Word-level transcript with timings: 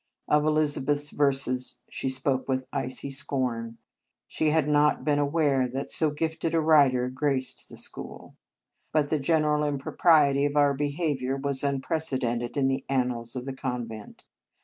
Of 0.27 0.45
Elizabeth 0.47 0.97
s 0.97 1.09
verses 1.11 1.77
she 1.87 2.09
spoke 2.09 2.47
with 2.47 2.65
icy 2.73 3.11
scorn; 3.11 3.77
she 4.27 4.47
had 4.49 4.67
not 4.67 5.03
been 5.03 5.19
aware 5.19 5.67
that 5.67 5.91
so 5.91 6.09
gifted 6.09 6.55
a 6.55 6.59
writer 6.59 7.07
graced 7.07 7.69
the 7.69 7.77
school; 7.77 8.35
but 8.91 9.11
the 9.11 9.19
general 9.19 9.63
impropriety 9.63 10.43
of 10.45 10.55
our 10.55 10.73
behaviour 10.73 11.37
was 11.37 11.63
unprecedented 11.63 12.57
in 12.57 12.67
the 12.67 12.83
annals 12.89 13.35
of 13.35 13.45
the 13.45 13.53
convent. 13.53 14.25